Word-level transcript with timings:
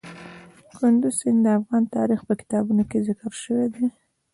کندز 0.77 1.13
سیند 1.19 1.39
د 1.45 1.47
افغان 1.59 1.83
تاریخ 1.95 2.19
په 2.27 2.33
کتابونو 2.41 2.83
کې 2.89 3.03
ذکر 3.07 3.31
شوی 3.43 3.67
دي. 3.75 3.87